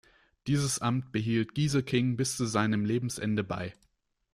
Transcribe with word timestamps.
Dieses 0.47 0.79
Amt 0.79 1.11
behielt 1.11 1.53
Gieseking 1.53 2.17
bis 2.17 2.35
zu 2.35 2.47
seinem 2.47 2.85
Lebensende 2.85 3.43
bei. 3.43 3.75